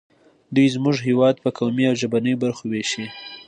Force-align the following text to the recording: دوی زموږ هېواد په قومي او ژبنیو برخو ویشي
دوی 0.55 0.67
زموږ 0.75 0.97
هېواد 1.07 1.35
په 1.43 1.49
قومي 1.57 1.85
او 1.89 1.95
ژبنیو 2.01 2.41
برخو 2.43 2.63
ویشي 2.67 3.05